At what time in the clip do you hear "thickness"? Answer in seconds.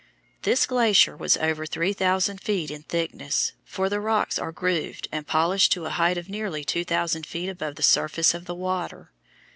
2.81-3.53